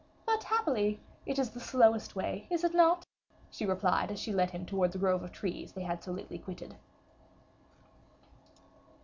"But, 0.25 0.45
happily, 0.45 0.99
it 1.27 1.37
is 1.37 1.51
the 1.51 1.59
slowest 1.59 2.15
way, 2.15 2.47
is 2.49 2.63
it 2.63 2.73
not?" 2.73 3.05
she 3.51 3.67
replied, 3.67 4.09
as 4.09 4.19
she 4.19 4.33
led 4.33 4.49
him 4.49 4.65
towards 4.65 4.93
the 4.93 4.97
grove 4.97 5.21
of 5.21 5.31
trees 5.31 5.73
they 5.73 5.83
had 5.83 6.01
so 6.03 6.11
lately 6.11 6.39
quitted. 6.39 6.73